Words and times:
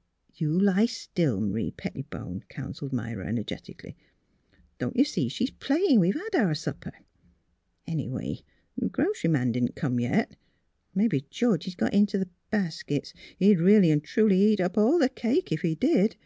"''You 0.40 0.58
lie 0.58 0.86
still, 0.86 1.38
M'rie 1.38 1.70
Pettibone," 1.70 2.44
counselled 2.48 2.94
Myra, 2.94 3.26
energetically." 3.26 3.94
Don't 4.78 4.96
you 4.96 5.04
see 5.04 5.28
she's 5.28 5.50
play 5.50 5.80
ing 5.82 6.00
we've 6.00 6.14
had 6.14 6.34
our 6.34 6.54
supper? 6.54 6.92
'N', 6.96 7.04
anyway, 7.86 8.40
the 8.78 8.88
grocery 8.88 9.28
man 9.28 9.52
didn't 9.52 9.76
come 9.76 10.00
yet. 10.00 10.34
Maybe 10.94 11.26
Georgie's 11.28 11.74
got 11.74 11.92
int' 11.92 12.12
the 12.12 12.30
baskets. 12.50 13.12
He'd 13.38 13.60
really 13.60 13.90
an' 13.90 14.00
truly 14.00 14.40
eat 14.44 14.60
up 14.62 14.78
all 14.78 14.98
the 14.98 15.10
cake 15.10 15.52
if 15.52 15.60
he 15.60 15.74
did." 15.74 16.16